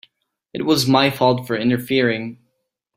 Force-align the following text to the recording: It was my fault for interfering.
It 0.51 0.65
was 0.65 0.87
my 0.87 1.11
fault 1.11 1.45
for 1.45 1.55
interfering. 1.55 2.39